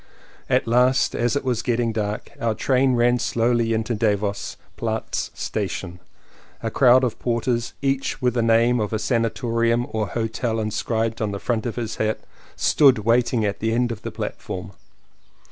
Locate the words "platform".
14.09-14.71